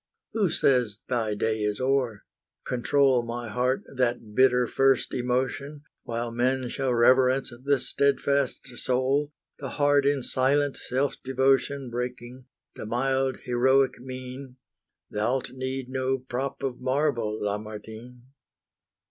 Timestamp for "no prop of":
15.87-16.81